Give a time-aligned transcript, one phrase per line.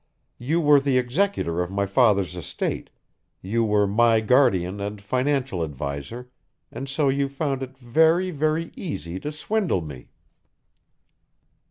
[0.39, 2.89] You were the executor of my father's estate
[3.43, 6.31] you were my guardian and financial adviser,
[6.71, 10.09] and so you found it very, very easy to swindle me!"